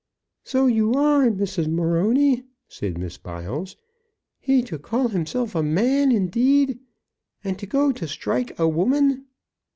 [0.43, 1.67] "So you are, Mrs.
[1.67, 3.75] Morony," said Miss Biles.
[4.39, 6.79] "He to call himself a man indeed,
[7.43, 9.27] and to go to strike a woman!"